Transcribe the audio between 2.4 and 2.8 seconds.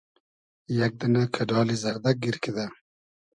کیدۂ